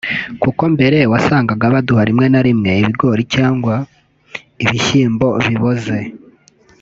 Kuko 0.41 0.63
mbere 0.75 0.97
wasanaga 1.11 1.65
baduha 1.73 2.03
rimwe 2.09 2.25
na 2.33 2.41
rimwe 2.47 2.69
ibigori 2.81 3.23
cyanwa 3.35 3.75
ibishyimbo 4.63 5.27
biboze 5.45 5.99